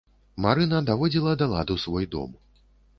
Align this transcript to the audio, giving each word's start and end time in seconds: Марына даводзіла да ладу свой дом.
Марына 0.45 0.79
даводзіла 0.89 1.37
да 1.45 1.51
ладу 1.55 1.81
свой 1.87 2.13
дом. 2.17 2.37